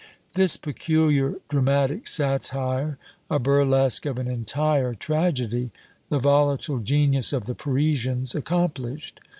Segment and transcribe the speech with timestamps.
[0.33, 2.97] This peculiar dramatic satire,
[3.29, 5.69] a burlesque of an entire tragedy,
[6.09, 9.19] the volatile genius of the Parisians accomplished.